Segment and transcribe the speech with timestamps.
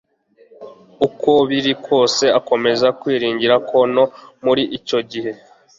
[1.07, 4.03] uko biri kose akomeza kwiringira ko no
[4.45, 5.31] muri icyo gihe,